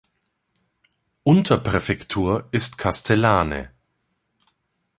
[1.21, 3.71] Unterpräfektur ist Castellane.